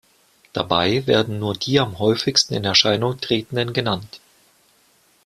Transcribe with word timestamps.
Dabei 0.53 1.05
werden 1.05 1.37
nur 1.37 1.53
die 1.53 1.79
am 1.79 1.99
häufigsten 1.99 2.55
in 2.55 2.65
Erscheinung 2.65 3.21
tretenden 3.21 3.71
genannt. 3.71 4.19